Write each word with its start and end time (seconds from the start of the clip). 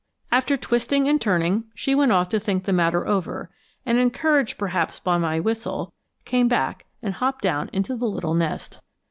After 0.31 0.57
twisting 0.57 1.07
and 1.07 1.21
turning 1.21 1.65
she 1.75 1.93
went 1.93 2.11
off 2.11 2.27
to 2.29 2.39
think 2.39 2.63
the 2.63 2.73
matter 2.73 3.05
over, 3.05 3.51
and, 3.85 3.99
encouraged 3.99 4.57
perhaps 4.57 4.99
by 4.99 5.19
my 5.19 5.39
whistle, 5.39 5.93
came 6.25 6.47
back 6.47 6.87
and 7.03 7.13
hopped 7.13 7.43
down 7.43 7.69
into 7.71 7.95
the 7.95 8.07
little 8.09 8.33
nest. 8.33 8.79